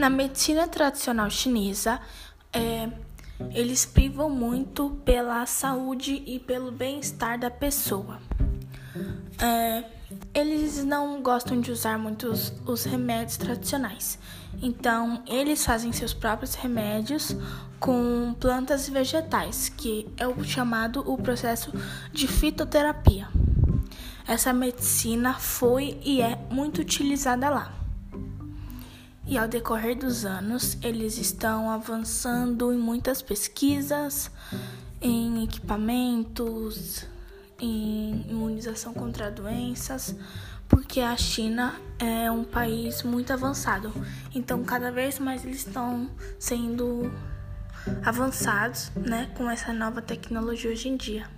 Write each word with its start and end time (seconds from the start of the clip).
Na 0.00 0.08
medicina 0.08 0.66
tradicional 0.66 1.28
chinesa, 1.28 2.00
é, 2.54 2.88
eles 3.50 3.84
privam 3.84 4.30
muito 4.30 4.98
pela 5.04 5.44
saúde 5.44 6.22
e 6.26 6.38
pelo 6.38 6.72
bem-estar 6.72 7.38
da 7.38 7.50
pessoa. 7.50 8.18
É, 9.38 9.84
eles 10.32 10.82
não 10.82 11.20
gostam 11.20 11.60
de 11.60 11.70
usar 11.70 11.98
muitos 11.98 12.50
os 12.64 12.84
remédios 12.84 13.36
tradicionais. 13.36 14.18
Então, 14.62 15.22
eles 15.26 15.66
fazem 15.66 15.92
seus 15.92 16.14
próprios 16.14 16.54
remédios 16.54 17.36
com 17.78 18.34
plantas 18.40 18.88
e 18.88 18.90
vegetais, 18.90 19.68
que 19.68 20.08
é 20.16 20.26
o 20.26 20.42
chamado 20.42 21.04
o 21.12 21.18
processo 21.18 21.70
de 22.10 22.26
fitoterapia. 22.26 23.28
Essa 24.26 24.50
medicina 24.50 25.34
foi 25.34 26.00
e 26.02 26.22
é 26.22 26.38
muito 26.50 26.80
utilizada 26.80 27.50
lá. 27.50 27.79
E 29.30 29.38
ao 29.38 29.46
decorrer 29.46 29.96
dos 29.96 30.24
anos, 30.24 30.76
eles 30.82 31.16
estão 31.16 31.70
avançando 31.70 32.72
em 32.72 32.76
muitas 32.76 33.22
pesquisas, 33.22 34.28
em 35.00 35.44
equipamentos, 35.44 37.06
em 37.56 38.26
imunização 38.28 38.92
contra 38.92 39.30
doenças, 39.30 40.16
porque 40.68 41.00
a 41.00 41.16
China 41.16 41.80
é 42.00 42.28
um 42.28 42.42
país 42.42 43.04
muito 43.04 43.32
avançado. 43.32 43.92
Então, 44.34 44.64
cada 44.64 44.90
vez 44.90 45.20
mais 45.20 45.44
eles 45.44 45.64
estão 45.64 46.10
sendo 46.36 47.12
avançados, 48.04 48.90
né, 48.96 49.30
com 49.36 49.48
essa 49.48 49.72
nova 49.72 50.02
tecnologia 50.02 50.72
hoje 50.72 50.88
em 50.88 50.96
dia. 50.96 51.30